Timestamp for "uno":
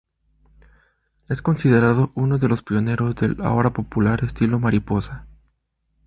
2.15-2.39